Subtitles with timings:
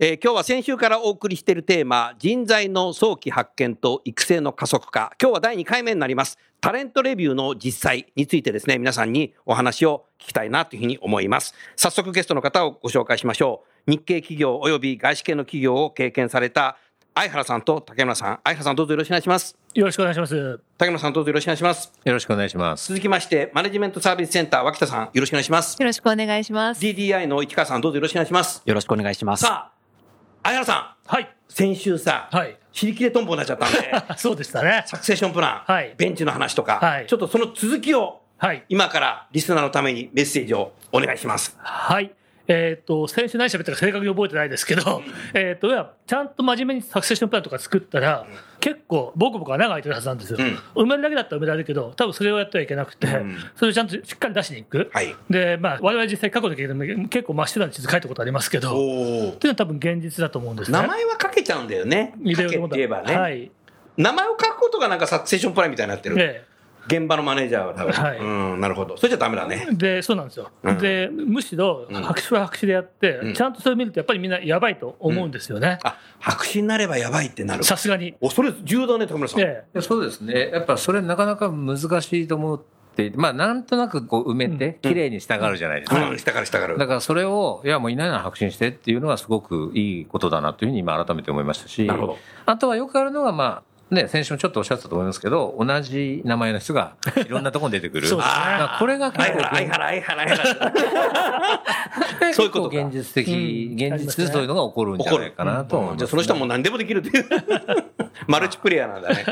[0.00, 16.76] えー今日は先週からお送りしているテーマ人材の早期発見と育成の加速化今日は第2回目になりますタレントレビューの実際についてですね皆さんにお話を聞きたいなというふうに思います早速ゲストの方をご紹介しましょう日系企業及び外資系の企業を経験された
[17.14, 20.60] 相原さんと竹村さん相原さんどうぞよろしくお願いしますよろしくお願いします。
[20.78, 22.88] 竹村さんどうぞよろしくお願いしますよろしくお願いします。
[22.88, 26.80] 続きましてマネジメントサービスセンター脇田さんよろしくお願いしますよろしくお願いします。
[26.80, 28.62] DDI の市川さんどうぞよろしくお願いします。
[28.64, 29.42] よろしくお願いします。
[29.42, 29.73] さあ、
[30.44, 31.24] 相原さはい。
[31.24, 32.56] ん、先週さ、はい。
[32.70, 34.84] 尻切れトンボになっちゃったんで、 そうでしたね。
[34.86, 38.64] サクセッションプラン、はいベンチの話とか、はいちょっとその続きを、はい。
[38.68, 41.56] 今からリスナーのためにメッセージをお願いします。
[41.60, 42.12] はい。
[42.46, 48.26] えっ、と、先週何喋ったか正確に覚えてないですけど、えっと、いやちゃんと真面目にサクセッションプランとか作ったら、
[48.60, 50.38] 結構、ボコボコ穴が開いてるはずなんですよ。
[50.74, 53.06] 埋めるだけだったら埋められるけど、多分それをやってはいけなくて、
[53.56, 54.90] それをちゃんとしっかり出しに行く。
[54.92, 60.78] はいで、まあ、我々実際過去の経験でも結構真っ白な地図書いたことありますけど、っていうおのは多分現実だと思うんですね。
[60.78, 62.14] 名前は書けちゃうんだよね。
[62.36, 63.50] 書けって言えばね、はい。
[63.96, 66.16] 名前を書くことがなんかサクセッションプランみたいになってる。
[66.18, 66.44] え
[66.86, 67.92] 現場のマネージャーは多分。
[67.92, 68.24] はいう
[68.56, 68.96] ん、なるほど。
[68.96, 69.74] それじゃダメだねえ。
[69.74, 70.50] で、そうなんですよ。
[70.62, 75.78] うんで、むしろ、白紙は白紙でやって、うんちゃんとそれ見ると、やっぱりみんなやばいと思うんですよね。
[75.82, 77.64] あ、白紙になればやばいってなる。
[77.64, 78.14] さすがに。
[78.20, 79.40] お、それ重要だね、高村さん。
[79.40, 80.50] ええそうですね。
[80.52, 86.08] やっぱそれなかなか難しいと思っていて、まあなんとなくこう埋めて、綺麗にしたがるじゃないですか。
[86.08, 86.76] うん、下から下から。
[86.76, 98.06] だからそれを、いやもういないなら白紙にしてっていうのはすごくいいことだなというふうに今改めて思いましたし、なるほどあとはよくあるのがまあ、ね、先週もちょっとおっしゃってたと思いますけど、同じ名前の人がいろんなところに出てくる。
[98.08, 98.34] そうですね
[98.78, 100.72] これが結構相原、相原、相原。
[102.32, 107.26] そういうこと現実的、うん現実でそういうのが起こるんじゃないかなと思います、じゃあその人はもう何でもできるっていう
[108.26, 109.24] マルチプレイヤーなんだね。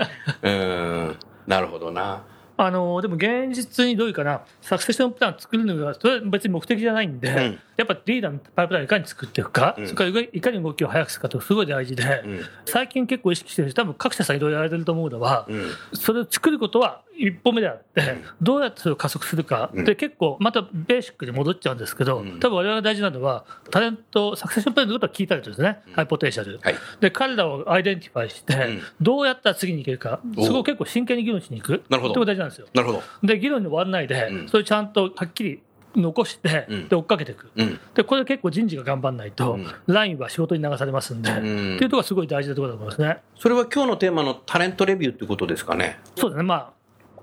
[0.43, 1.17] うん。
[1.47, 2.23] なるほどな。
[2.57, 7.59] あのでも現実にどういうかな、サクセッションプラン作るのが、それは別に目的じゃないんで、ん。
[7.77, 12.41] やっぱリーダーのパイプラインをいかに作っていくか、それからいかに動きを速くするかとすごい大事で、ん。
[12.67, 15.97] 最近結構意識してるし、多分各社さんいろいろやられてると思うのは、ん。
[15.97, 18.03] それを作ることは一歩目であって、
[18.41, 26.59] どうやってそれを加速するか、で結構またベーシックに戻っちゃうんですけど、多分我々が大事なのは、タレント、 succession plan のことは聞いたりとですね、 high potential。
[26.63, 26.75] はい。
[27.01, 31.83] で、彼らを identify して、どうやったら次に行けるか、おそこを結構真剣に議論しに行く。
[31.89, 32.15] なるほど。
[32.15, 32.67] とても大事なんですよ。
[32.75, 33.03] なるほど。
[33.23, 34.49] で、議論に終わらないで、うん。
[34.49, 35.63] それちゃんとはっきり
[35.97, 36.89] 残して、ん。
[36.89, 37.81] で追っかけていく、うん。
[37.95, 41.37] でこれ結構人事が頑張らないと、ラインは仕事に流されますんで、ん。
[41.37, 43.23] っていうところがすごい大事なところだと思いますね。
[43.37, 45.99] それは今日のテーマの talent review ってことですかね。
[46.17, 46.73] そうですね、まあ、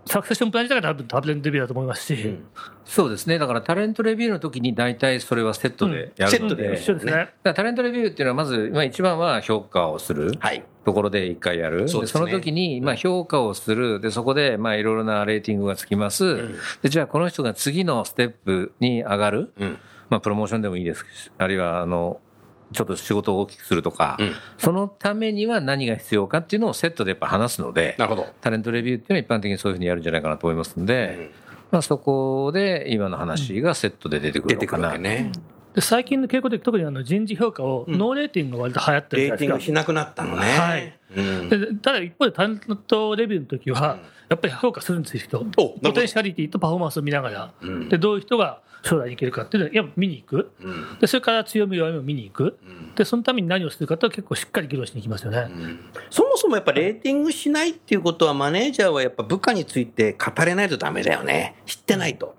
[0.10, 2.40] succession plan 自体が多分 talent review だと思いますし、
[2.84, 3.38] そうですね。
[3.38, 7.30] だからタレントレビューの時に大体それはセットでやるので、うん一緒ですね。
[7.44, 10.64] タレントレビューっていうのはまず、まあ、一番は評価をするはい。
[10.84, 14.00] ところで一回やる、その時にまあ評価をする。
[14.00, 16.50] でそこでまあいろいろなレーティングがつきます、
[16.82, 19.78] でじゃあこの人が次のステップに上がる、うん。
[20.10, 21.06] まあ、プロモーションでもいいです。
[21.14, 22.20] しあるいはあの
[22.72, 28.28] ちょっと仕事を大きくするとか、うんそのためには何が必要かっていうのをセットでやっぱ話すのでなるほど。
[28.42, 31.32] タレントレビューっていうのは一般的にそういうふうにやるんじゃないかなと思いますので、
[31.72, 35.32] まあ、そこで今の話がセッとで出てくるるのかなね。
[35.74, 39.62] で最近の傾向で特にあの人事評価をノーレーティングが割と流行ってるじレーティング。
[39.62, 40.58] しなくなったのね。
[40.58, 41.50] はいうん。
[41.50, 44.00] でただ一方でタレントレビューの時は、
[44.30, 45.46] やっぱり評価するんですよ、人。
[45.46, 52.58] ポテンシャリティとパフォーマンスを見ながら、んでどういう人が将来にいけるかっていうのをやっぱ見に行く、んでそれから強み、弱みを見に行く、
[52.96, 55.48] でそのために何をするかと結構しっかり議論しに行きますよね。
[56.10, 61.56] そもそもやっぱレーティングしないっていうことはマネージャーはやっぱ部下について語れないとダメだよね。
[61.66, 62.36] 知ってないと。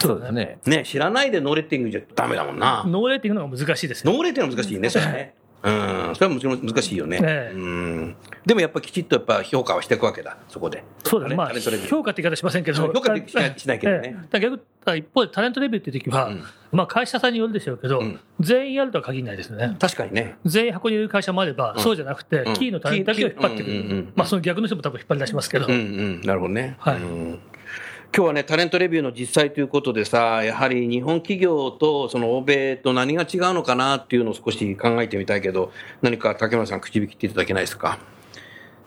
[0.00, 0.58] そうですね。
[0.66, 2.84] ね、知らないで no rating じゃダメだもんな。
[2.86, 4.12] no rating の方が難しいですよ。
[4.12, 5.34] no rating は難しいね、それね。
[5.60, 7.18] うん、それはもちろん難しいよね。
[7.20, 7.54] ええ。
[7.54, 8.16] うん。
[8.46, 10.84] でもやっぱきちっとやっぱ評価はしていくわけだ、そこで。
[11.04, 11.48] そうだね、まあ、
[11.88, 14.16] 評価って言い方しませんけど、評価ってしないしないけどね。
[14.32, 16.30] え逆だ一方で talent review っていう時は、
[16.70, 18.20] まあ、会社さんによるでしょうけど、ん。
[18.38, 19.76] 全員やるとは限らないですよね。
[19.80, 20.36] 確かにね。
[20.44, 22.54] 全員箱に入れる会社もあれば、そうじゃなくて、ん。
[22.54, 26.76] キーのタレントだけを引っ張ってくる、まあ、その逆の人も多分引っ張り出しますけど、うんうん、なるほどね。
[26.78, 26.96] はい。
[26.98, 27.40] うん
[28.10, 35.70] 今日はね、タレントレビューの実際ということでさ、やはり日本企業とその欧米と何が違うのかなっていうのを少し考えてみたいけど、
[36.02, 37.98] 何か竹村さん、口引きっていただけないですか？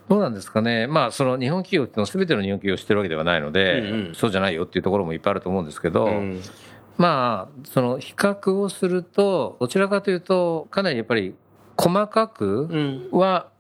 [0.10, 4.16] どうなんですかね、まあ、その日本企業っていうのは、すべての日本企業をしてるわけではないので、うんうん。
[4.16, 6.42] そうじゃないよっていうところもいっぱいあると思うんですけど、うん。
[6.98, 11.36] まあ、その比較をすると、どちらかというと、かなりやっぱり
[11.78, 13.10] 細かくうん。
[13.12, 13.51] は、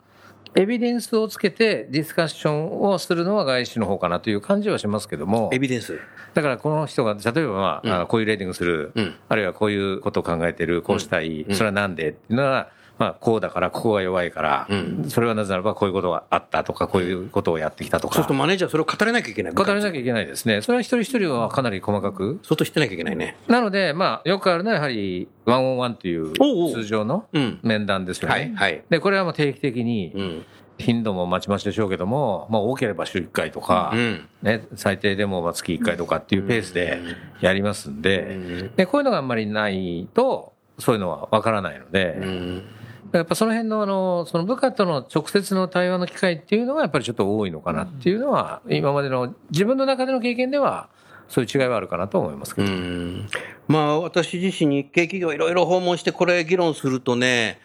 [0.53, 5.99] エビデンスをつけてディスカッションをするのは外資の方かなという感じはしますけども、エビデンス。
[6.33, 8.07] だからこの人が、例えば、まあうん。
[8.07, 9.15] こういうレーティングする、うん。
[9.29, 11.55] あるいはこういうことを考えてる、こうしたい、うん。
[11.55, 12.69] それはなんでっていうのは、
[13.01, 19.53] まあ、こうだから、ここが弱いから、うんそれはなぜならばこういうことがあったとか、こういうことをやってきたとかそうすると、マネージャーはそれを語れなきゃいけない。
[19.53, 20.61] 語らなきゃいけないですね。
[20.61, 22.39] それは一人一人はかなり細かく。
[22.43, 23.37] 相当知ってなきゃいけないね。
[23.47, 26.31] なので、まあ、よくあるのはやはり、ワンオンワンという
[26.75, 27.59] 通常のうん。
[27.63, 28.35] 面談ですよね。
[28.35, 28.83] はい、はい。
[28.87, 30.45] で、これはもう定期的に、うん。
[30.77, 34.27] 頻度もまちまちでしょうけども、まあ、多ければ週1回とか、うん。
[34.43, 36.99] ね、最低でもまあ月1回とかっていうペースで
[37.39, 42.63] やりますんで、で、こういうのがあんまりないと、そういうのはわからないので、うん。
[43.11, 50.89] やっぱその辺のあの、その部下との直接の対話の機会っていうのがやっぱりちょっと多いのかなっていうのは、今までの自分の中での経験では、
[51.27, 52.71] そういう違いはあるかなと思いますけうど。
[52.71, 53.27] ん
[53.67, 57.59] まあ私自身日系企業いろいろ訪問してこれ議論するとね、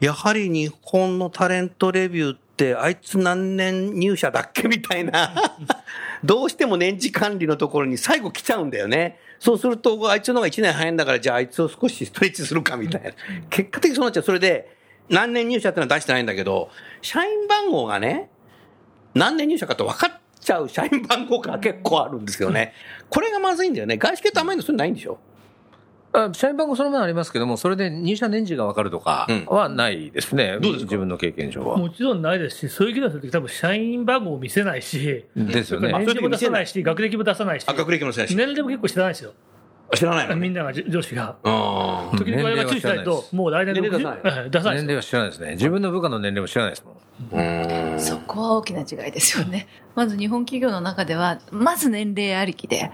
[0.00, 5.34] やはり日本のタレントレビューってあいつ何年入社だっけみたいな、
[6.24, 9.18] どうしても年次管理のところに最後来ちゃうんだよね。
[9.38, 13.10] そうするとあいつの方が1年早いんだからじゃああいつを少しストレッチするかみたいな。
[13.48, 14.22] 結果的にそうなっちゃう。
[14.22, 14.75] それで
[15.08, 16.70] 何年入社ってのは出してないんだけど、
[17.02, 18.30] 社員番号がね、
[19.14, 22.72] 何年入社かって分かっちゃう社員番号が結構あるんですよね。
[23.08, 23.96] これがまずいんだよね。
[23.96, 25.18] 外資系と甘いのそれないんでしょ？
[26.12, 30.58] あ社員番号そのままありますけども、それで入社年次がわかるとかうんはないですね。
[30.60, 30.82] どうですか？
[30.84, 31.76] 自分の経験上は。
[31.76, 35.92] もちろんないですし、そういう議論するとき、多分社員番号を見せないし、ですよね。
[35.92, 38.34] 年次も出さないし、学歴も出さないし、あ、学歴もそうやし。
[38.34, 39.34] 年齢も結構知らないですよ、
[39.94, 41.36] 知らないのみんなが上司が。
[42.16, 45.50] 時々我々が注意しないと、もう来年年齢出さ60ええ出さない年齢は知らないですね。
[45.52, 46.96] 自分の部下の年齢も知らないですもん。
[47.40, 48.00] うん。
[48.00, 49.68] そこは大きな違いですよね。
[49.94, 52.90] まず日本企業の中では、まず年齢ありきで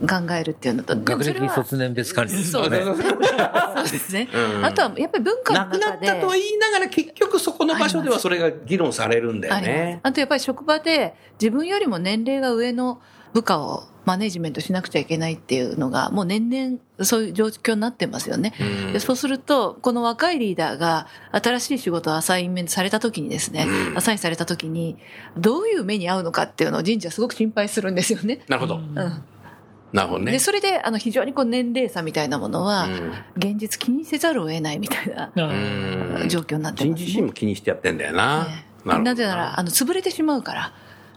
[0.00, 2.82] 考えるっていうのと、学歴それは卒年別管理ですよね。
[2.82, 4.28] そうですね。
[4.62, 6.06] あとはやっぱり文化なくなの中で。
[6.06, 10.00] ったとは言いながら結局そこの場所ではそれが議論されるんだよね。
[10.02, 13.00] あとやっぱり職場で自分よりも年齢が上の
[13.32, 18.54] 部下をマネジメントしなくちゃいけないっていうのがもう年々そういう状況になってますよね。
[18.60, 23.66] うんでそうすると、この若いリーダーが新しい仕事をアサインメントされた時にですね、
[23.96, 24.96] アサインされた時に、
[25.36, 28.40] どういう目に遭うのかっていうのを人事はすごく心配するんですよね。
[28.48, 28.76] なるほど。
[28.76, 28.94] うん。
[29.92, 30.38] なるほどねで、。
[30.38, 32.88] それで、あの、非常にこう年齢差みたいなものは、
[33.36, 35.32] 現実気にせざるを得ないみたいな
[36.28, 37.06] 状況になって人ます、ね。
[37.06, 38.44] 事心も気にしてやってんだよな。
[38.44, 40.72] ねなぜなら、あの、潰れてしまうから。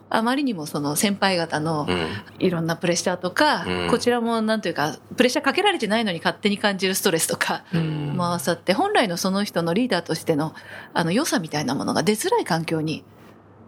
[0.10, 2.08] あまりにもその先輩方のうん
[2.40, 10.54] いろんなプレッシャーとか、うんこちらもなんというか、プレッシャーかけられてないのに勝手に感じるストレスとか、ん回さって、本来のその人のリーダーとしての、
[10.94, 13.04] あの、良さみたいなものが出づらい環境に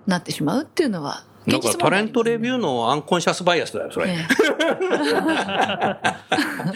[0.08, 4.08] なってしまうっていうのは、だからタレントレビューのアンコンシャスバイアスだよ、それ。
[4.08, 4.28] ね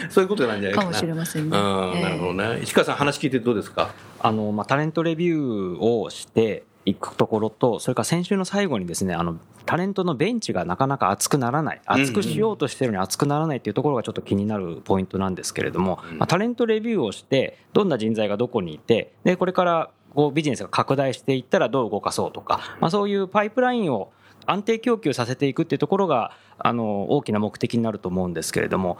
[0.08, 0.86] そういうことなんじゃないかな。
[0.86, 1.56] かもしれませんね。
[1.56, 2.60] うん、ええなるほどね。
[2.62, 3.90] 石川さん話聞いてどうですか？
[4.20, 24.12] あの、まあ、タレントレビューをしていくところと、それから先週の最後にですね、あの、タレントのベンチがなかなか熱くならない、熱くしようとしてるのに熱くならないっていうところがちょっと気になるポイントなんですけれども、まあ、タレントレビューをして、どんな人材がどこにいて、で、これからこうビジネスが拡大していったらどう動かそうとか、まあ、そういうパイプラインを
[24.46, 28.98] 安定供給させていくっていうところが、あの、大きな目的になると思うんですけれども、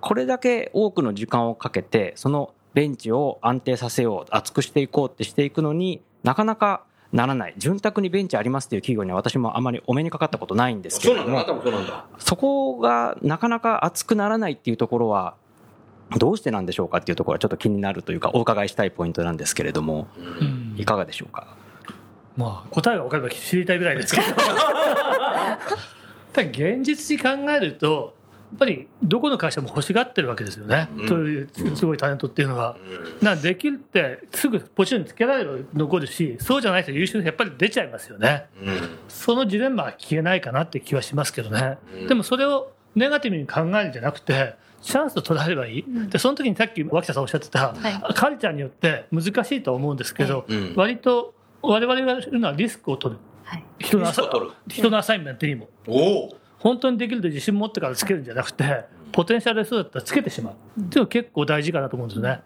[0.00, 7.54] これだけ多くの時間をかけて、そのベンチを安定させよう、厚くしていこうってしていくのになかなかならない。
[7.56, 12.04] 潤沢にベンチありますっていう企業には私もあまりお目にかかったことないんですけれどそうなんだ。
[12.18, 15.34] そこがなかなか厚くならないっていうところは、
[16.18, 20.06] どうしてなんでしょうかっていうところはちょっと気になるというか、お伺いしたいポイントなんですけれども、
[20.40, 21.56] うんいかがでしょうか？
[22.36, 24.26] まあ、答えが分かれば知りたいぐらいですけど
[26.34, 28.15] ただ現実に考えるとや
[28.54, 31.08] っぱりどこの会社も欲しがってるわけですよね、うん。
[31.08, 32.76] そういうすごいタレントっていうのは。
[33.20, 38.46] なできるってすぐポジションにつけられる残るしそうじゃない人優秀でやっぱり出ちゃいますよね。
[39.08, 48.14] そのジレンマは消えないかなって気はしますけどね、でもそれをネガティブに考えるんじゃなくてチャンスと捉えればいい、でその時にさっき脇田さんおっしゃってた、はい。
[48.14, 50.74] カルチャーによって難しいとは思うんですけど、うん。
[50.76, 53.20] 割と我々がするのはリスクを取る。
[53.42, 53.64] はい。
[53.78, 54.56] 人のアサリスクを取る。
[54.68, 55.68] 人のアサインメントにも。
[55.88, 56.36] おお。
[56.58, 60.54] 本当にできると自信持ってからつけるんじゃなくてポテンシャルでそうだったらつけてしまう。
[60.54, 62.40] っていうのが結構大事かなと思うんですよね。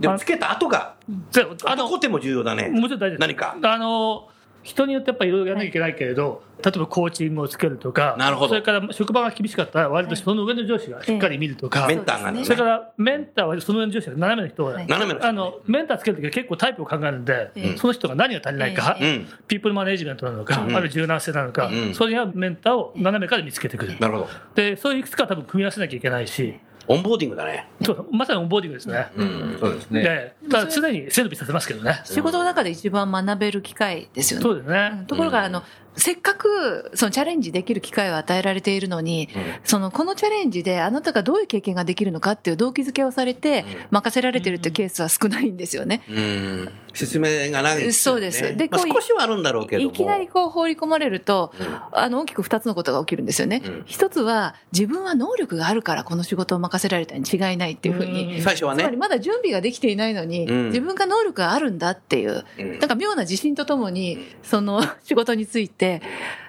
[0.00, 0.96] でもつけた後が、
[1.32, 2.68] であの後コテも重要だね。
[2.68, 3.20] もちろん大事です。
[3.20, 3.56] 何か。
[3.62, 4.28] あの
[4.62, 8.48] 人によってやっぱりいろいろやらなきゃいけないけれど、例えばコーチングをつけるとか、なるほど。
[8.48, 12.44] それから職場が厳しかったら、割とその上の上司がしっかり見るとか、メンターがね。
[12.44, 14.86] それからメンターはその上の上司が斜めの人が、はい。
[14.86, 15.28] 斜めの人。
[15.28, 17.76] あのメンターつけるときは結構タイプを考えるんで、ええ。
[17.78, 20.76] その人が何が足りないか、えうんピープルマネジメントなのか、うん。
[20.76, 21.94] あるいは柔軟性なのか、うん。
[21.94, 23.98] それに合うメンターを斜めから見つけてくる。
[23.98, 24.28] なるほど。
[24.54, 29.10] で、そういういくつか多分組み合わせなきゃいけないし、 onboarding だねそうまさに onboarding ですね。
[29.16, 30.02] うんそうですね。
[30.02, 32.00] で、ただ常に背伸びさせますけどね。
[32.04, 34.42] 仕事の中で一番学べる機会ですよね。
[34.42, 34.90] そうですね。
[35.00, 35.62] うんところが、あの、
[35.96, 39.28] せっかく、そのチャレンジできる機会を与えられているのに、
[39.64, 46.02] その、このチャレンジであなたがどういう経験ができるのかっていう動機づけをされて、任せられてるっていうケースは少ないんですよね。
[46.08, 46.72] うん。
[46.94, 47.78] 説明がない。
[47.78, 48.56] ですよねそうです。
[48.56, 49.90] でまあこうい少しはあるんだろうけども。
[49.90, 51.52] いきなりこう放り込まれると、
[51.92, 53.62] あの、大きく二つのことが起きるんですよね。
[53.64, 53.82] うん。
[53.86, 58.82] 一つは、自分は能力があるからこの仕事を任せられたに違いないっていうふうに、最初はね。
[58.82, 60.66] つまりまだ準備ができていないのに、うん。
[60.66, 62.78] 自分が能力があるんだっていう、うん。
[62.78, 65.79] なんか妙な自信とともに、その 仕事について、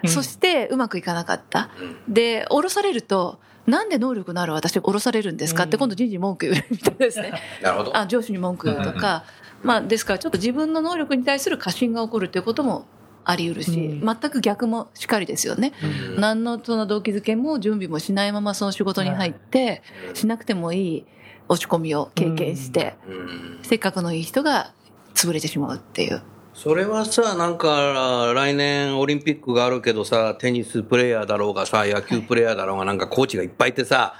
[0.04, 0.10] うん。
[0.10, 1.70] そしてうまくいかなかった。
[2.08, 7.32] で、降ろされると、なんで能力のある私が降ろされるんですかって今度人事に文句言うみたいですね。
[7.62, 7.96] なるほど。
[7.96, 9.24] あ上司に文句言うとか、
[9.62, 12.86] まあ、ですからちょっと自分の能力に対する過信が起こるということも
[13.24, 14.18] あり得るし、うん。
[14.20, 15.72] 全く逆もしかりですよね。
[16.18, 19.82] 何のその動機づけも準備もしないままその仕事に入って、
[20.14, 21.04] しなくてもいい
[21.48, 23.58] 落ち込みを経験して、うん。
[23.62, 24.72] せっかくのいい人が
[25.14, 26.22] 潰れてしまうっていう。
[26.54, 34.14] それはさなんか来年オリンピックがあるけどさテニスプレーヤーだろうがさ野球プレーヤーだろうがなんかコーチがいっぱいいてさ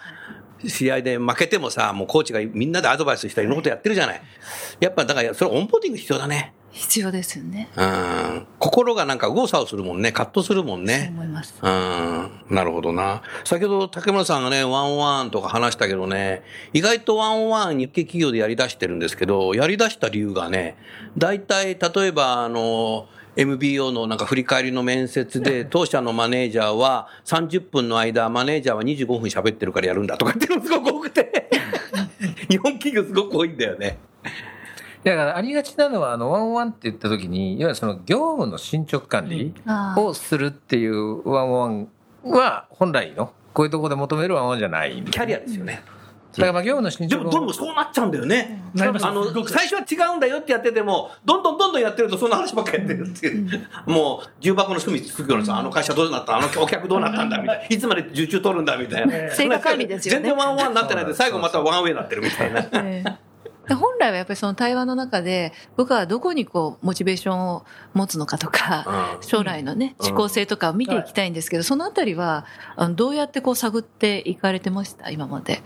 [0.67, 4.23] 試合で負けてもさもうコーチがみんなでアドバイスしたりいろんなことやってるじゃない。
[4.81, 7.69] やっぱだからそれ onboarding 必要だね必要ですよね。
[7.77, 11.55] うん心がなんか右往左往するもんね葛藤するもんそうね思います。
[11.61, 13.23] うんなるほどな。
[13.45, 20.77] 先ほど竹村さんがね、 one on one とか話したけどね、意外と one on one 日系企業でやり出してるんですけど、やり出した理由がね、
[21.17, 31.51] 大体、例えば、あの、MBO のなんか振り返りの面接で、 当社のマネージャーは30分の間、マネージャーは25分喋ってるからやるんだとかっていうのすごく多くて、
[32.49, 33.99] 日本企業すごく多いんだよね。
[35.05, 39.53] だからありがちなのは、あの、 one on one って言った時に、いわゆるその業務の進捗管理
[39.97, 41.89] をするっていう one on one
[42.25, 45.03] は、本来の、こういうところで求める one on one じゃない。
[45.03, 45.83] キャリアですよね。
[46.33, 48.63] だからまあ業務の進でも、どんどんそうなっちゃうんだよね。
[48.81, 53.69] あの、最初は違うんだよってやってても、どんどんどんどんやってるとそんな話ばっかりやってるっていう。
[53.85, 56.39] もう、重箱の隅つくようなさ、あの会社どうなった？
[56.39, 57.37] あのお客どうなったんだ？
[57.39, 57.67] みたいな。
[57.67, 58.79] いつまで受注取るんだ？
[58.79, 59.31] みたいな。
[59.35, 62.61] 成果管理ですよね全然 one on one になってないで、最後また one way になってるみたいな。
[62.73, 63.15] ええで
[63.69, 67.65] 本来はやっぱりその対話の中で僕はどこにこうモチベーションを
[67.95, 69.27] 持つのかとか、うん。
[69.27, 70.07] 将来のねうん。
[70.09, 72.47] 思考性とかを見ていきたいんですけど、そのあたりは
[72.97, 75.11] どうやってこう探っていかれてました？
[75.11, 75.63] 今まで。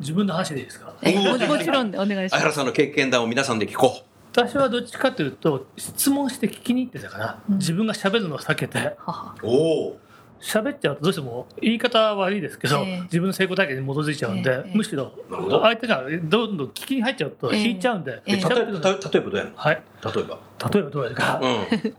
[0.00, 0.94] 自分の話でいいですか？
[1.02, 2.40] えももちろんでお願いします。
[2.40, 4.02] 相原さんの経験談を皆さんで聞こ
[4.36, 8.96] 私はどっちかというと、質問して聞きに行ってたから、自分が喋るのを避けて、
[9.44, 9.96] お。
[10.44, 19.82] 喋っちゃうとどうしても言い方は悪いですけど、ええ自分の成功体験に基づいちゃうんで、ええむしろなるほど相手がどんどん聞きに入っちゃうとええ引いちゃうんで、ええ例えば、どうやるのはい。
[20.04, 20.38] 例えば。
[20.72, 21.40] 例えばどうやるか、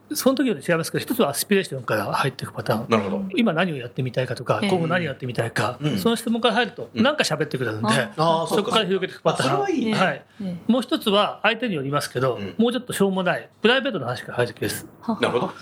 [0.10, 2.90] うその時は違いますけど、一つはアスピレーションから入っていくパターンん。。
[2.90, 3.24] なるほど。
[3.36, 9.60] 今何をやってみたいかとか、ええ今後何をやってみたいか、うんその質問から入ると、なんか喋ってくれるんで、あああ、そこから広げていくパターン。
[9.60, 10.26] はいいねはい。
[10.42, 14.88] えもう一つは相手によりますけど、うんもうちょっとしょうもない、プライベートの話から入るケース。
[15.08, 15.54] なるほど。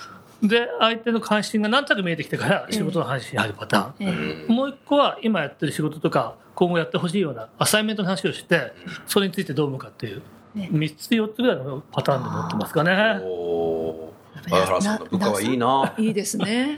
[0.44, 3.94] で、相手の関心が何となく見えてきてから仕事の話に入るパターン。
[4.00, 8.74] ええうんもう一個は今やってる仕事とか今後やってほしいようなアサイメントの話をして
[9.08, 10.22] それについてどう思うかっていう
[10.54, 13.20] ね3つ4つぐらいのパターンで持ってますかね。
[13.24, 14.14] おお。
[14.50, 15.94] 相原さんの部下はいいな。
[15.98, 16.78] いいですね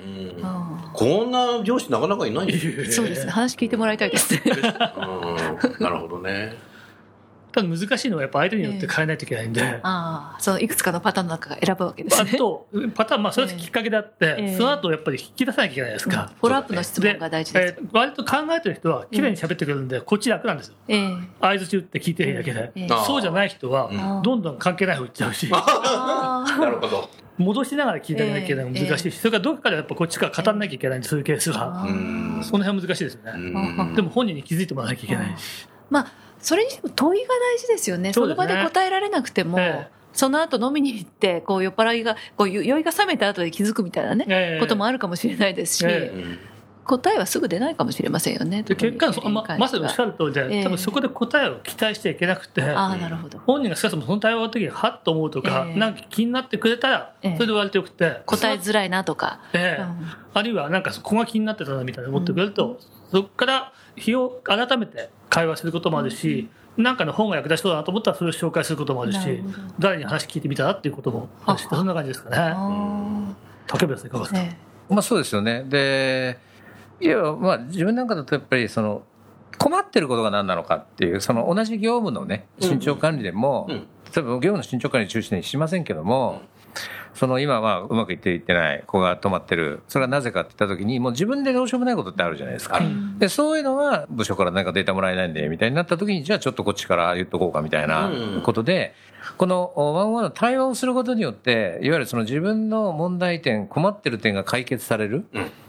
[0.93, 2.51] こんな上司なかなかいない
[2.91, 3.31] そうですね。
[3.31, 4.35] 話聞いてもらいたいです
[5.79, 6.53] なるほどね。
[7.55, 9.61] ただ難しいのはやっぱ相手によって変えないといけないんで。
[9.81, 12.31] ああ、そのいくつかのパターンの中から選ぶわけですね。
[12.33, 16.33] あとパターンまあそれはきっかけであって、ええその後やっぱり引き出さなきゃいけないですか。
[16.41, 17.75] フォローアップの質問が大事です。
[17.79, 20.73] えー割と考えてる人は綺麗に喋ってくれるんで、こっち楽なんですよ。
[20.89, 22.71] ええ合図中って聞いてるだけで。
[22.75, 25.49] ええあそうじゃない人はうんどんどん関係ない方行っちゃうし。
[25.53, 27.09] あなるほど。
[27.37, 31.81] 戻しながら聞いてあげなきゃいけないのが難しいし、それからどっかからやっぱこっちから語らなきゃいけないんで、そういうケースは。
[31.81, 33.31] あうんその辺は難しいですよね。
[33.35, 35.67] うんでも本人に気づいてもらわなきゃいけないし。
[35.89, 36.07] まあ、
[36.45, 38.13] それにしても問いが大事ですよね。
[38.13, 38.27] そね。
[38.27, 39.91] の場で答えられなくても、ええ。
[40.13, 44.59] その後飲みに行って、こう酔っ払いが、こう酔いが冷めた後で気づくみたいなね、ええ。
[44.59, 46.39] こともあるかもしれないですし、えうん
[46.85, 48.61] 答えはすぐ出ないかもしれませんよね。
[48.61, 50.11] で結果そままさにおっしゃる。
[50.11, 50.63] る通りで、ええ。
[50.63, 53.39] 多分そこで答えを期待しちゃいけなくて、ああ、なるほど。
[53.39, 55.79] 本人が少なくともその対話の時にはっと思うとか、ええ。
[55.79, 57.33] なんか気になってくれたら、ええ。
[57.37, 59.39] それで終わりてよくて、答えづらいなとか。
[59.53, 59.81] ええ。
[59.81, 60.07] うん。
[60.35, 62.79] あるいはなんかそこが気になってたなみたいな思ってくれると、
[63.11, 69.19] そこから日を改めて会話することもあるし、なんかの本が役立ちそうだなと思ったらそれを紹介することもあるし
[69.79, 73.35] 誰に話聞いてみたらっていうこともあるしそんな感じですかね。
[73.65, 74.57] 竹部さんいかがですか、え
[74.89, 75.63] まあそうですよね。
[75.63, 76.37] で、
[76.99, 79.03] いや、まあ自分なんかだとやっぱりその、
[79.57, 83.75] 困ってることが何なのかっていう、その同じ業務のね、慎重管理でも、うん。
[84.15, 86.41] 例えば業務の慎重管理中心にしませんけども、
[87.13, 89.81] その今はうまくいっていってない子が止まってる。
[89.87, 92.81] それはなぜかって言った時に、もう自分でどうしようもないことってあるじゃないですか。
[93.17, 98.11] で、そういうのは部署から何かデータもらえないんで、みたいになった時に、じゃあちょっとこっちから言っとこうかみたいな
[98.43, 98.93] ことで、
[99.37, 105.25] このワンワンの対話をすることによって、いわゆるその自分の問題点、困ってる点が解決される。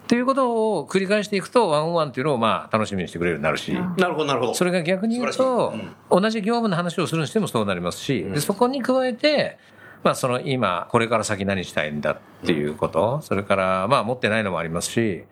[0.07, 4.55] っていうことを繰り返していくと、ワンワンっていうのをまあ楽しみにしてくれるようになるし、なるほどなるほど。
[4.55, 5.75] それが逆に言うと、
[6.09, 9.59] 同じ業務の話をするにしてもそうなりますし、でそこに加えて、
[10.03, 15.25] まあその今、これから先何したいんだっていうこと、それからまあ持ってないのもありますし、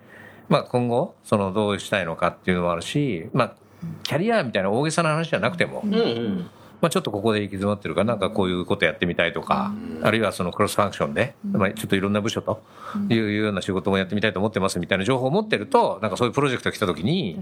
[0.48, 3.54] まあ今後、そのどうしたいのかっていうのもあるし、まあ
[4.02, 6.50] キャリアみたいな大げさな話じゃなくても、うんうん。
[6.80, 12.60] まあ、ちょっとここで行き詰まってるから、なんかこういうことやってみたいとか、あるいはそのクロスファンクションで、まあ、ちょっといろんな部署と
[13.08, 17.40] いうような仕事もやってみたいと思ってますみたいな情報を持ってると、なんかそういうプロジェクトが来た時に、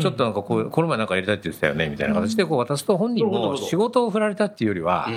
[0.00, 5.08] ちょっとなんかこう、この前なんかやりたいって言ってたよね、みたいな形でこう渡すと本人も仕事を振られたっていうよりは、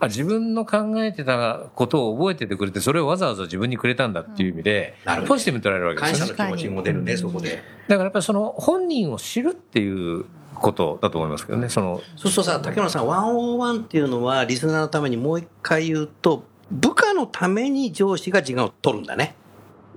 [0.00, 6.34] あ自分の考えてたことを覚えててくれて、それをわざわざ自分にくれたんだっていう意味でなるほ、どポジティブに捉えるわけですよね。
[6.34, 7.62] 感謝の気持ちも出るねそこで。
[7.88, 10.24] だからやっぱりその本人を知るっていう
[10.54, 19.34] ことだと思いますけどね、その、そうするとさ竹村さん101っていうのはリスナーのためにもう一回言うと部下のために上司が時間を取るんだね。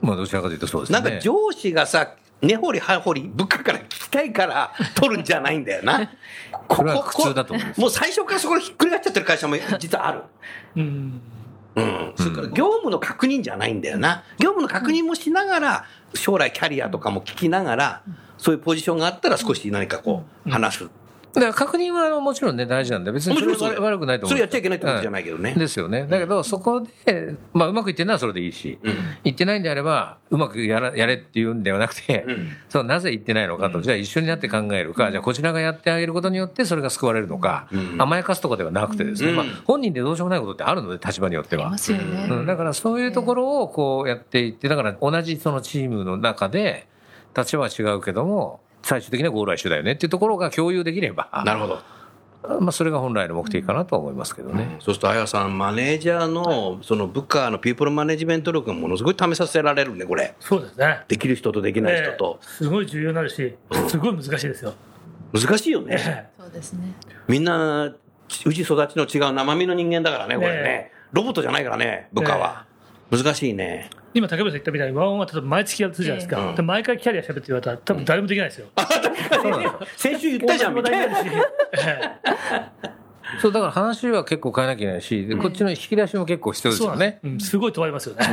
[0.02, 1.00] まあどちらかというとそうですね。
[1.00, 6.10] なんか上司がさ根掘り葉掘り部下から聞きたいから取るんじゃないんだよな。
[6.68, 7.82] こそれは苦痛だと思います。
[7.82, 10.22] もう最初からそこでひっくり返っちゃってる会社も実はある。
[10.76, 11.22] うん。
[11.76, 18.02] うん、それから業務の確認じゃないんだよな、業務の確認もしながら、将来キャリアとかも聞きながら、
[18.38, 20.90] そういうポジションがあったら、少し何かこう、話す。
[21.34, 24.30] だから確認はあのもちろんね大事なんで別にそれは悪くないと思う。
[24.30, 25.52] それやっちゃいけないってことじゃないけどね。
[25.52, 26.08] はですよね。
[26.08, 28.80] だけどそこで、まあ、うまくいってるのはそれでいいし、
[29.24, 32.26] いってないんであればうまくやらやれっていうんではなくて、
[32.70, 41.66] そうなぜいってないのかと、じゃあ一緒になって考えるか、じゃあこちらがやってあげることによってそれが救われるのか、甘やかすとかではなくてですね、まあ、本人でどうしようもないことってあるので立場によっては。
[41.66, 41.78] えいま。
[41.78, 42.28] すよね。
[42.30, 46.88] うん、だからそういうところをこうやっていって、だから同じそのチームの中で、
[47.38, 51.80] 立場は違うけども、最終的にはゴールは一緒だよねっていうところが共有できれば、なるほど。
[52.60, 54.78] まあそれが本来の目的かなとは思いますけどね。
[54.80, 60.34] そうすると、あやさん、マネージャーの、その部下のピープルマネジメント力がものすごい試させられるね、これ。
[60.40, 61.02] そうですね。
[61.08, 62.46] できる人とできない人とえ。
[62.46, 63.56] えすごい重要になるし、
[63.90, 64.74] すごい難しいですよ。
[65.34, 65.98] 難しいよえね。
[66.00, 66.94] えそうですね。
[67.28, 70.92] みんな、うち育ちの違う生身の人間だからね、これねね。
[71.12, 72.66] ロボットじゃないからね、部下は。
[73.12, 73.90] 難しいね。
[74.14, 76.40] 今、竹村さん言ったみたいに、ワンオンは例えば毎月やるじゃないですか。
[76.40, 78.68] ええで毎回キャリア喋って言われたら、多分誰もできないですよ。
[79.98, 81.18] 先週言ったじゃん、みたいな。
[83.42, 87.20] そう、だから話は結構変えなきゃいけないし、でこっちの引き出しも結構必要えですよね。
[87.24, 88.26] うんすごい問われますよね。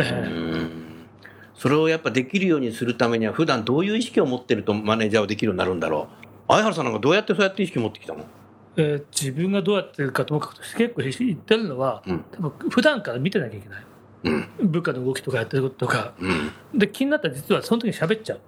[0.00, 0.66] え
[1.54, 6.08] それをやっぱできるようにするためには、普段どういう意識を持ってるとマネージャーをできるようになるんだろ
[6.48, 6.52] う？
[6.52, 8.20] 相原さんなんかどうやってそうやって意識を持ってきたの？
[8.76, 13.82] えええ自分がどうやってるかともかくとして結構言ってるのは、うん多分普段から見てなきゃいけない。
[14.60, 16.14] 部下の動きとかやってることとか。
[16.20, 16.78] うん。
[16.78, 18.40] で、気になったら実はその時に喋っちゃう。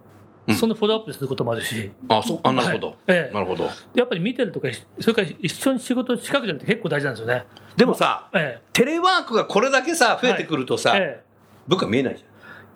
[0.55, 1.91] そのフォローアップすることもあるし。
[2.09, 2.87] あ、そう、あ、なるほど。
[2.89, 3.69] はいええなるほど。
[3.95, 4.69] やっぱり見てるとか、
[5.01, 7.45] それから一緒に仕事近くじゃなくて結構大事なんですよね。
[7.77, 11.23] でもさ、えテレワークがこれだけさ、増えてくるとさ、え
[11.67, 12.25] 部下見えないじ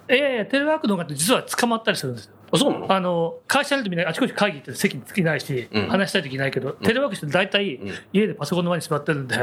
[0.09, 2.33] えええテレワークの方が実は捕まったりするんですよ。
[2.51, 2.57] ゃん。
[2.57, 2.93] あ、そうなの？
[2.93, 9.37] あの会社にいるとみんなあちこち会議って席につきないし、うん話したいといけないけど、テレワークして大体ん家でパソコンの前に座ってるんで、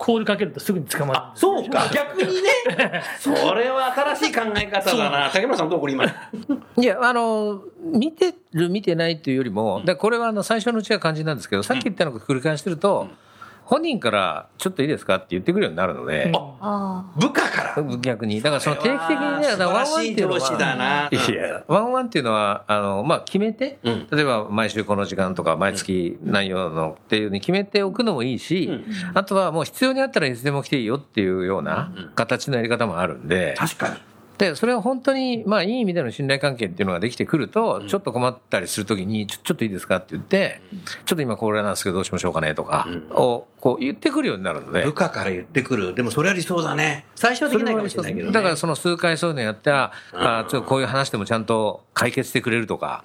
[0.00, 3.02] コールかけるとすぐに捕まるそうか、 逆にね。
[3.20, 5.28] それは新しい考え方だな。
[5.30, 6.06] 竹村さんどうこれ今？
[6.78, 13.08] いや、あの、見てる、見てないっていうよりも、でこれはあの最初のうちは感じなんですけど、さっき言ったのを繰り返してると、
[13.70, 17.96] 本人からちょっといいですかって言ってくるようになるので、あ部下から。
[17.98, 18.42] 逆に。
[18.42, 21.08] だからその定期的にね、素晴らしい上司だな。
[21.08, 28.68] いや、ワンワンっていうのは、あの、まあ、決めて、うん例えば毎週この時間とか、毎月何曜のっていうふうに決めておくのもいいし、
[29.14, 34.09] あとはもう必要にあったらいつでも来ていいよっていうような形のやり方もあるんで、確かに。
[34.40, 40.62] で、それは本当に、まあ、いい意味での信頼関係っていうのができてくると、ちょっと困ったりするときに、ちょ、ちょっといいですかって言って、
[41.04, 44.82] ちょっと今これなんですけどどうしましょうかねとか、を、こう言ってくるようになるので。
[44.82, 44.94] 部。
[44.94, 45.94] 下から言ってくる。
[45.94, 47.04] でもそれは理想だね。
[47.16, 48.32] 最初はできないかもしれないけどね。
[48.32, 53.04] だからその数回そういうのやったら、あちょっとこういう話でもちゃんと解決してくれるとか、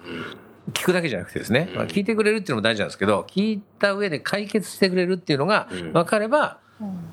[0.72, 6.60] 聞くだけじゃなくてですね、まあ聞いてくれるっていうのも大事なんですけど、聞いた上で解決してくれるっていうのが分かれば、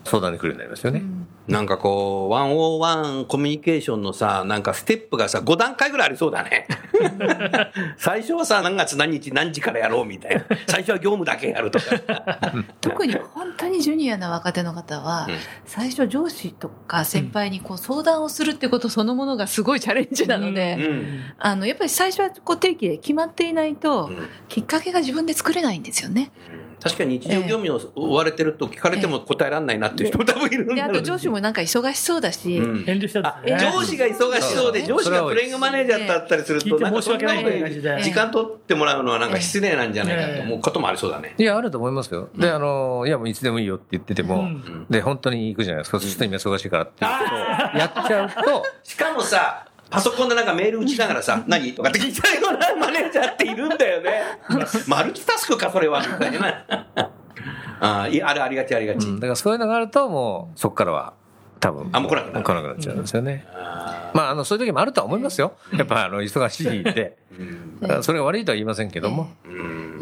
[0.05, 1.03] 相談に来るようになりますよね。
[1.49, 6.69] なんかこう、101コミュニケーションのさ、なんかステップがさ、5段階ぐらいありそうだね。
[7.99, 10.45] 最初はさ、何月何日何時からやろうみたいな。
[10.69, 11.85] 最初は業務だけやるとか。
[12.81, 21.21] 特に本当にジュニアな若手の方は、うん最初上司とか先輩にこう相談をするってことそのものがすごいチャレンジなので、うん。
[21.39, 26.31] あのやっぱり最初はこう定期で決まっていないと、うんきっかけが自分で作れないんですよね。
[26.83, 32.85] 確かに日常業務を追われてると聞かれても答えられないなっていう人も多分いるんだであろうと上司もなんか忙しそうだし、うん。
[32.87, 33.73] 遠慮したんあですね。
[33.73, 38.03] 上司が忙しそうで、上司がプレイングマネージャーだったりすると、申し訳ない。
[38.03, 41.35] 時間取ってもらうのはなんか失礼なんじゃないかとええ思うこともありそうだね。
[41.37, 42.29] いや、あると思いますよ。
[42.37, 44.87] で、あの、いや、もういつでもいいよって言ってても、うん。
[44.89, 45.99] で、本当に行くじゃないですか。
[45.99, 47.05] そしたら今忙しいからって。
[47.05, 54.23] やっちゃうと、 しかもさ、パソコンでなんかメール打ちながらさ、何とかって聞いちゃうようなマネージャーっているんだよね。
[54.89, 56.65] マルチタスクか、それは、みたいな。
[56.97, 57.11] あ
[57.81, 59.07] あ、あれありがちありがち。
[59.07, 59.17] うん。
[59.17, 61.13] だからそういうのがあると、もう、そこからは、
[61.63, 61.89] 多分。
[61.93, 63.47] あもう来なくなる来なくなっちゃうんですよね。
[63.55, 65.55] あまあ、あの、そういう時もあるとは思いますよ。
[65.73, 67.17] やっぱ、あの、忙しいんで。
[68.03, 69.31] それが悪いとは言いませんけども。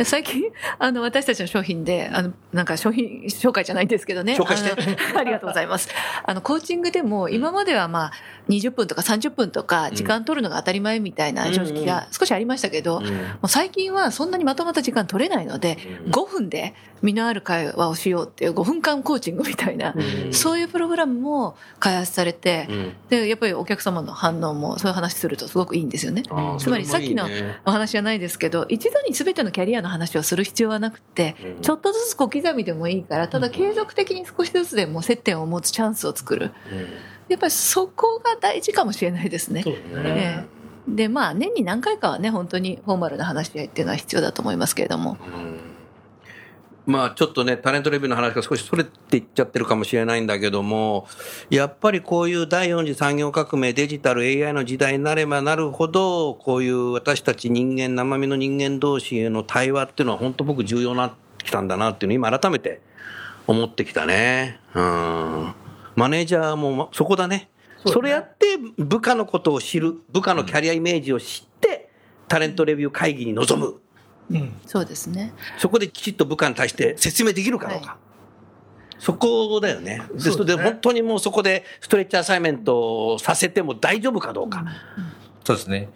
[0.05, 0.45] 最近？
[0.79, 4.71] あの私たちの商品であのなんか商品紹介じゃないんですけどね紹介して
[5.17, 5.89] ありがとうございます
[6.25, 8.13] あのコーチングでも今まではまあ
[8.51, 13.07] 20分とか30分とか時間取るのが当たり前みたいな常識が少しありましたけど、も
[13.45, 19.95] う最近はそんなにまとまった時間取れないので、5分で身のある会話をしようっていう5分間コーチングみたいな、
[20.33, 22.93] そういうプログラムも開発されて、うん。
[23.09, 26.23] でやっぱりお客様の反応もそういう話するとすごくいいんですよね。
[26.59, 27.29] つまりさっきの
[27.65, 31.63] お話じゃないですけど一度に全てのキャリアの話をする必要はなくて、うん。
[31.63, 36.53] ちょっとずつ小刻みでもいいからただ継続的に少しずつでも接点を持つチャンスを作る
[37.31, 39.63] やっぱりそこが大事かもしれないですね。
[39.63, 40.03] そうですね。
[40.05, 45.19] ええでまあ年に何回かはね本当にフォーマルな話し合いっていうのは必要だと思いますけれども、
[46.87, 51.07] まあちょっとね、タレントレビューの話が少しそれていっちゃってるかもしれないんだけども、
[51.49, 62.81] やっぱりこういう第4次産業革命、デジタル AI の時代になればなるほど、こういう私たち人間、生身の人間同士への対話っていうのは本当僕重要になってきたんだなっていうのを今改めて
[63.47, 64.59] 思ってきたね。
[64.75, 65.55] うん。
[65.97, 67.51] マネージャーもそこだね。
[67.87, 71.91] それやって部下のことを知る、部下のキャリアイメージを知って、
[72.29, 73.81] タレントレビュー会議に臨む。
[74.31, 74.61] うん。
[74.67, 77.91] そうですねそこできちっと部下に対して説明できるかどうか。
[77.93, 77.97] は
[79.01, 80.03] そこだよね。
[80.13, 84.65] で、で本当にもうそこでストレッチアサイメントをさせても大丈夫かどうか。
[85.43, 85.89] そうですね。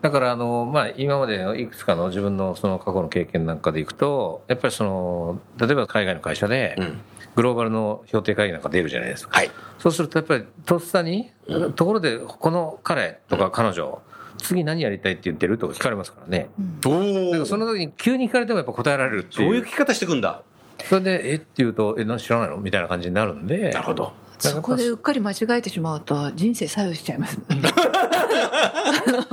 [0.00, 7.00] だから、あの、まあ、今までのいくつかの自分のその過去の経験なんかでいくと、やっぱりその、例えば海外の会社でうん、
[7.34, 9.36] グローバルの評定会議なんか出るじゃないですか。
[9.36, 9.50] はい。
[9.78, 11.32] そうするとやっぱりとっさに、
[11.74, 14.00] ところでこの彼とか彼女、
[14.38, 16.50] 次何やりたいって言ってるとか聞かれますからね。
[16.86, 16.90] お
[17.30, 19.52] だからその時に急に聞かれてもやっぱ答えられるっていうう。
[19.52, 20.42] そういう聞き方していくんだ？
[20.84, 22.56] それで、えって言うと、え、何知らないの？
[22.56, 23.70] みたいな感じになるんで。
[23.70, 24.12] なるほど。
[24.50, 27.38] そこでうっかり間違えてしまうと人生左右しちゃいます。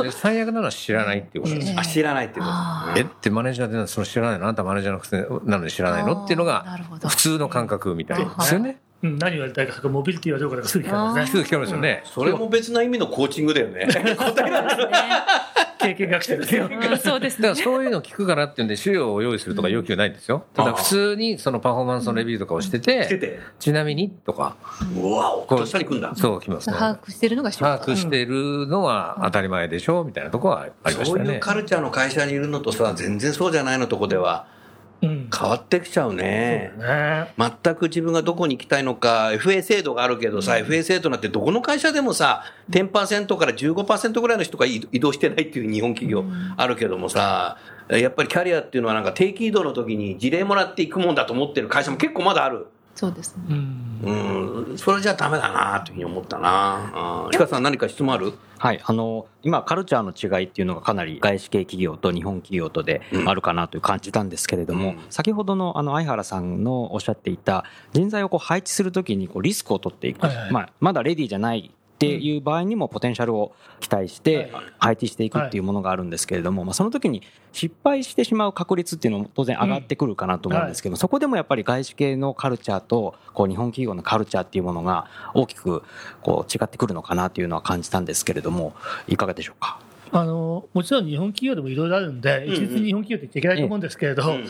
[0.03, 1.67] で最悪なのは知らないっていうことです。
[1.69, 2.55] ええあ、知らないっていうこと。
[2.55, 6.65] あえってマネージャーでその知らないのあんたマネージャーのくせなのに知らないのっていうのが
[7.07, 8.77] 普通の感覚みたいですよね。
[9.01, 11.27] うん、何をやりたいかとか、モビリティはどうかとかすぐ聞かれますね。
[11.27, 12.03] すぐ聞かれますよね。
[12.05, 13.87] それも別な意味のコーチングだよね。
[15.79, 16.67] 経験学習ですよ。
[16.71, 17.63] うんそうですねだから。
[17.63, 20.43] そういうの聞くからっていうんで資料を用意するとか要求ないんですよ。
[20.53, 23.39] ただ普通にそのパフォーマンスのレビューとかをしてて、してて。
[23.59, 24.57] ちなみにとか、
[24.95, 26.13] うわお、ことっさに来んだ。
[26.15, 26.75] そう来ますね。
[26.75, 31.25] 把握してるのが把握してるのは当たり前でしょみたいなところはありましたね。
[31.25, 34.58] そういうカルチャーの会社にいるのとさ、全然そうじゃないのとこではうん。
[35.01, 36.73] 変わってきちゃうね。
[36.77, 37.33] ね。
[37.37, 46.25] 全く自分がどこに行きたいのか、FA 制度があるけどさ、FA 制度なんてどこの会社でもさ、10%から15%ぐらいの人が移移動してないっていう日本企業
[46.57, 47.57] あるけどもさ、
[47.89, 52.67] やっぱりキャリアっていうのはなんか定期移動の時に事例もらっていくもんだと思ってる会社も結構まだある。
[52.99, 53.43] そうですね。
[53.49, 54.69] うん。
[54.71, 57.23] うん、それじゃダメだなというふうに思ったな。
[57.25, 57.31] うん。
[57.31, 58.33] ちかさん何か質問ある？
[58.57, 85.83] はい、あの今、カルチャーの違いっていうのがかなり外資系企業と日本企業とであるかなという感じたんですけれども、うん先ほどのあの相原さんのおっしゃっていた、人材をこう配置するときにこうリスクを取っていく、はいはいまあ、まだレディーじゃないっていう場合にもポテンシャルを期待して配置していくっていうものがあるんですけれども、まあ、その時に失敗してしまう確率っていうのも当然上がってくるかなと思うんですけども、そこでもやっぱり外資系のカルチャーとこう日本企業のカルチャーっていうものが大きく
[86.23, 88.73] こう違ってくるのかなというのは感じたんですけれども
[89.09, 89.81] いかがでしょうか？
[90.13, 92.53] あの、もちろん日本企業でもいろいろあるんで、うん。
[92.53, 94.49] 一律に日本企業って言っちゃいけないと思うんですけれど、うん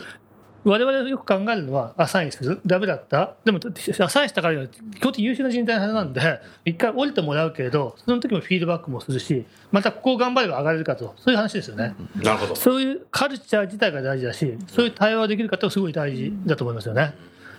[0.64, 3.60] 我々よく考えるのは、アサインする、ダメだった、でも、
[4.00, 11.94] アサインしたからには、基本的に優秀な人材のはずなんで、一回降りてもらうけれど、その時もフィードバックもするし、またここを頑張れば上がれるかと、そういう話ですよね。
[12.22, 12.56] なるほど。
[12.56, 17.14] そういうカルチャー自体が大事だし、そういう対話ができる方はすごい大事だと思いますよね。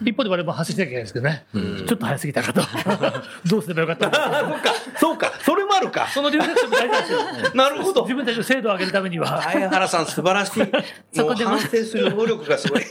[0.06, 1.46] 一方で我々も反省しなきゃいけないんですけどね、
[1.88, 2.62] ちょっと早すぎたかと。
[3.48, 4.20] どうすればよかったのか。
[4.20, 4.74] そうか。
[5.00, 5.32] そうか。
[5.44, 6.08] それもあるか。
[6.08, 7.20] そのリフレクションも大事ですよ。
[7.56, 8.02] なるほど。
[8.04, 9.42] 自分たちの精度を上げるためには。
[9.44, 10.64] 相原さん素晴らしい。
[11.14, 12.84] そこでももう反省する能力がすごい。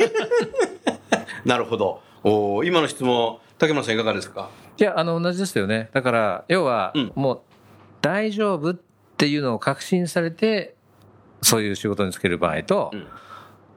[1.44, 2.02] なるほど。
[2.22, 4.50] おー今の質問竹村さんいかがですか？
[4.78, 5.88] いやあの同じですよね。
[5.92, 7.12] だから要はうん。
[7.14, 7.40] もう
[8.02, 8.76] 大丈夫っ
[9.16, 10.74] ていうのを確信されて
[11.42, 13.06] そういう仕事につける場合と、うん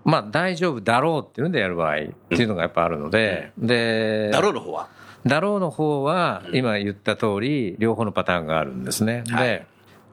[0.04, 4.88] まあ大丈夫だろうっていうのでやる場合っていうのがやっぱあるので、でだろうの方は？
[5.26, 9.24] だろうの方は今言った通り両方のパターンがあるんですね。
[9.30, 9.48] はい。
[9.48, 9.66] で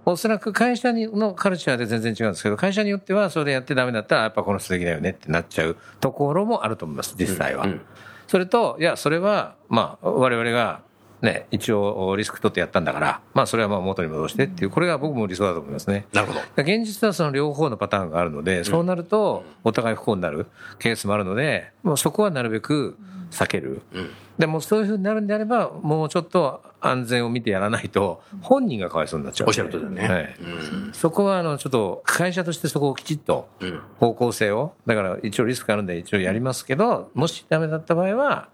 [0.07, 7.64] おそらく会社にのカルチャーで全然違うんですけど会社によってはそれやってダメだったらやっぱこの人的だよねってなっちゃうところもあると思います実際は。
[7.64, 7.81] うんうん。
[8.26, 10.83] それといやそれはまあ我々が
[11.23, 16.07] ね一応リスク取ってやったんだからまあそれはまあ元に戻してっていうこれが僕も理想だと思いますね。
[16.13, 16.41] なるほど。
[16.57, 20.47] 現実はその両方のパターンがあるので、そうなるとお互い不幸になる
[20.79, 22.97] ケースもあるので、もうそこはなるべく
[23.31, 23.83] 避ける。
[23.93, 24.11] うん。
[24.39, 29.49] でもそういうふうになるんであれば、もうちょっと安全を見てやらないと、本人がかわいそうになっちゃう。
[29.49, 30.09] おっしゃる通りだね。
[30.09, 30.37] はい。
[30.41, 30.93] うん。
[30.95, 33.81] そこはあのちょっと会社としてそこをきちっとうん。
[33.99, 38.49] 方向性を、だから一応リスクあるんで一応やりますけど、もしダメだった場合は、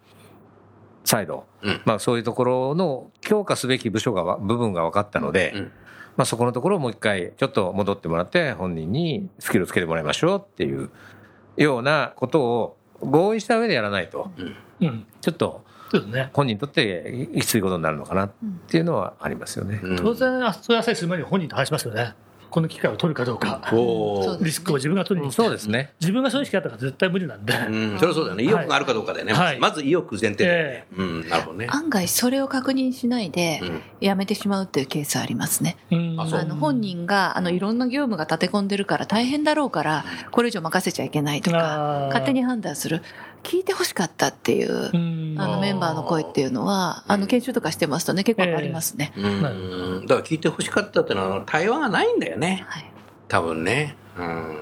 [1.07, 1.81] 再度、うん。
[1.85, 5.73] まあそういうところの強化すべき部署がわ、部分が分かったので、うん。
[6.16, 10.90] まあそこのところをもう一回ちょっと戻ってもらって本人にスキルをつけてもらいましょうっていう
[11.57, 14.31] ようなことを合意した上でやらないと、
[14.81, 15.07] うん。
[15.21, 16.31] ちょっとそうですね。
[16.33, 18.33] 本人にとってきついことになるのかなっ
[18.66, 19.79] ていうのはありますよね。
[19.81, 19.97] うん。
[19.97, 22.14] 当然あそれはさえする前に本人と話しますよね
[22.57, 23.61] この機会を取るかどうか。
[24.40, 25.92] リスクを自分が取りにそうですね。
[26.01, 28.45] 自分がそういう意識だったら絶対無理なんで、うん、それはそうだよね。
[28.45, 29.59] 意欲があるかどうかだよね、はい。
[29.59, 31.66] まず意欲前提だよね、うんなるほどね。
[31.69, 33.83] 案外それを確認しないでうん。
[34.01, 35.77] やめてしまうっていうケースありますね。
[35.90, 36.16] うん。
[36.19, 42.07] あの本人があのいろんな業務が立て込んでるから大変だろうからこれ以上任せちゃいけないとあかー。
[42.07, 43.03] 勝手に判断する
[43.47, 45.35] 聞いてほしかったっていううん。
[45.39, 49.13] あのメンバーの声っていうのはあの研修とかしてますとね結構ありますね。
[49.17, 50.07] うん。
[50.07, 52.65] だから聞いてほしかったっていうのは対話がないんだよね。
[52.69, 52.91] はい。
[53.29, 53.97] 多分ね。
[54.19, 54.57] うん。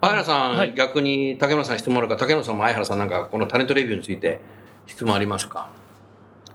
[0.00, 0.74] 相原さん、はい。
[0.74, 4.40] 逆に竹村さん質問あるか竹村さんも相原さんなんかこのタレントレビューについて
[4.86, 5.70] 質問ありますか？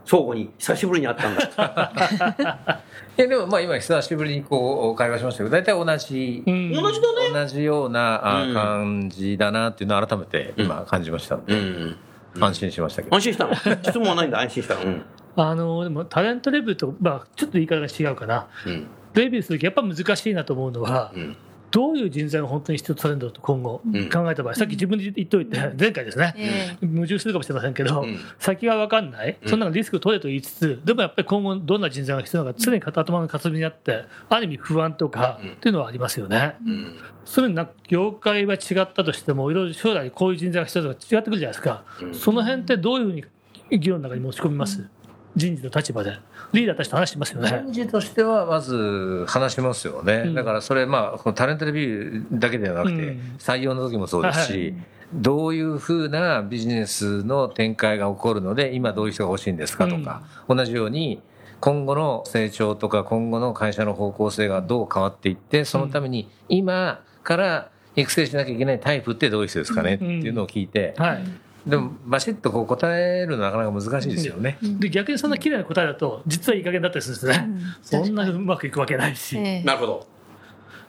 [0.08, 2.82] 相互に久しぶりに会ったんだ。
[3.18, 6.72] いやでもまあ今久しぶりにこう会話しましたけど大体同じ、うん。
[6.72, 7.30] 同じだね。
[7.34, 8.54] 同じようなあうん。
[8.54, 11.98] 感じだなっていうのを改めて今感じましたので、うん。
[12.40, 13.16] 安心しましたけど。
[13.16, 13.56] 安心したの。
[13.84, 14.82] 質問はないんだ安心したの。
[14.84, 15.02] うん。
[15.36, 18.48] あのでもタレントレビューと、まあ、ちょっと言い方が違うかな。
[18.66, 18.88] うん。
[19.14, 21.36] レビューするときやっぱ難しいなと思うのは、うん
[21.78, 24.10] どういう人材が本当に必要とされるんだろうと今後ん。
[24.10, 26.34] 考えた場合、さっき自分で言っといて前回ですね、
[26.82, 28.18] え矛盾するかもしれませんけど、うん。
[28.40, 35.50] 先が分かんない、そんなのリスクを取れと言いつつ、でもやっぱり今後、どんな人材が必要なのか、常に頭の片隅にあって、ある意味不安とかうん。
[35.52, 36.56] っていうのはありますよね。
[36.66, 36.96] うん。
[37.26, 42.16] それにな業界は違ったとしても、いろいろ将来こういう人材が必要とか違ってくるじゃないですか、うん。
[42.16, 43.24] その辺ってどういうふうに
[43.70, 44.90] 議論の中に持ち込みます、
[45.38, 46.18] 人事の立場で、
[46.52, 47.64] リーダーたちと話してますよね。
[47.68, 50.34] 人事としてはまず話しますよね、うん。
[50.34, 53.20] だからそれまあこのタレントレビューだけではなくて、うん。
[53.38, 54.74] 採用の時もそうですし、はい
[55.14, 61.22] どういうふうなビジネスの展開が起こるので今どういう人が欲しいんですかとか、同じように
[61.62, 71.24] 今後の成長とか今後の会社の方向性がどう変わっていってそのために今から育成しなきゃいけないタイプってどういう人ですかねっていうのを聞いて、はい
[71.68, 74.58] でもバシッとこう答えるのはなかなか難しいですよね。
[74.62, 78.06] で逆にそんな綺麗な答えだと、実はいい加減だったりするんですね、うん。
[78.06, 79.38] そんなうまくいくわけないし。
[79.38, 79.64] ええ。
[79.64, 80.08] なるほど。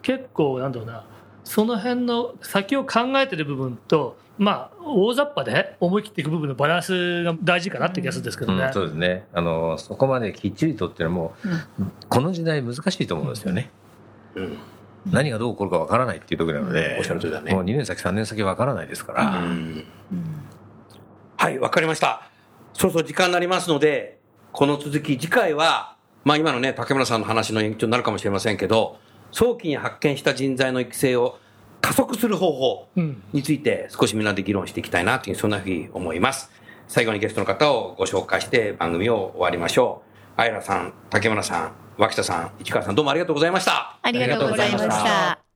[0.03, 1.05] 結構なんだろうな。
[1.43, 8.65] その辺の先を考えてる部分とまあ大雑把で思い切っていく部分のバランスが大事かなって気がするんですけどね。
[8.65, 9.27] うん、そうですね。
[9.33, 13.71] あのそこまできっちりとっていうのはもう、この時代難しいと思うんですよね、
[14.37, 14.59] うん。
[15.11, 17.53] 何がどう起こるかわからないっていう時なので、おっしゃる通りだね。
[17.53, 19.85] もう2年先3年先わからないですから、うん
[21.39, 22.23] はい、わかりました。
[22.75, 24.19] そろそろ時間になりますので、
[24.51, 28.99] この続き、次回は、まあ今のね、竹村さんの話の延長になるかもしれませんけど、
[29.31, 31.39] 早期に発見した人材の育成を
[31.81, 32.89] 加速する方法
[33.33, 36.51] について少しみんなで議論していきたいなという、そんなふうに思います。
[36.89, 40.03] 最後にゲストの方をご紹介して番組を終わりましょ
[40.37, 40.41] う。
[40.41, 43.97] あいらさん、竹村さん、脇田さん、市川さん、どうもありがとうございました。
[44.03, 45.48] ありがとうございました。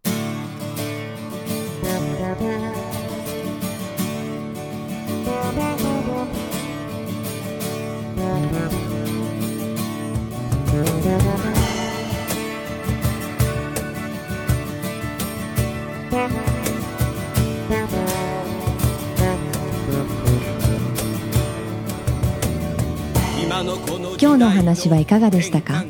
[23.62, 25.84] 今日のお話はいかがでしたか？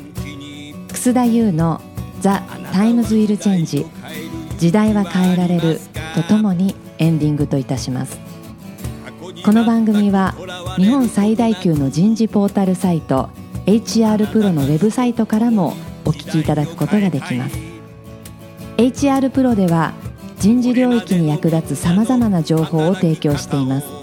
[0.89, 1.81] 楠田優の
[2.21, 3.87] 「The Times Will Change
[4.59, 5.81] 時代は変えられる」
[6.13, 8.19] とともにエンディングといたします。
[9.43, 10.35] この番組は
[10.77, 13.29] 日本最大級の人事ポータルサイト
[13.65, 15.73] HR プロのウェブサイトからも
[16.05, 17.57] お聞きいただくことができます。
[18.77, 19.93] HR プロでは
[20.37, 24.02] 人事領域に役立つさまざまな情報を提供しています。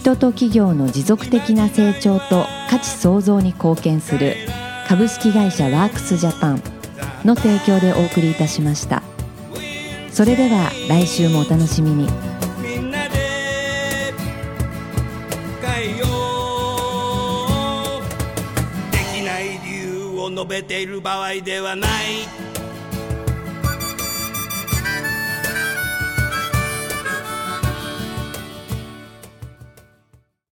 [0.00, 4.34] 人と企業の持続的な成長と価値創造に貢献する
[4.88, 6.62] 株式会社ワークスジャパン
[7.22, 9.02] の提供でお送りいたしました。
[10.10, 12.08] それでは来週もお楽しみに。
[12.62, 14.14] みんなで
[15.60, 16.06] 変えよ
[17.98, 18.02] う。
[18.90, 22.49] できない理由を述べている場合ではない。